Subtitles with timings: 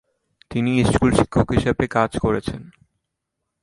[0.51, 2.61] তিনি স্কুল শিক্ষক হিসাবে কাজ করেছেন।